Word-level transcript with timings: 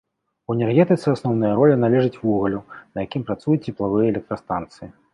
У 0.51 0.53
энергетыцы 0.55 1.07
асноўная 1.17 1.51
роля 1.59 1.75
належыць 1.83 2.21
вугалю, 2.23 2.65
на 2.97 3.07
якім 3.07 3.21
працуюць 3.31 3.63
цеплавыя 3.65 4.05
электрастанцыі. 4.13 4.95